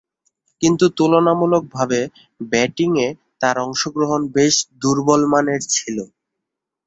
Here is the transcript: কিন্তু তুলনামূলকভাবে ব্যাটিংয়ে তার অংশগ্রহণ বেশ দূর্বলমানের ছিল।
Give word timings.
কিন্তু 0.61 0.85
তুলনামূলকভাবে 0.97 1.99
ব্যাটিংয়ে 2.43 3.07
তার 3.41 3.55
অংশগ্রহণ 3.65 4.21
বেশ 4.35 4.53
দূর্বলমানের 4.81 5.61
ছিল। 5.73 5.97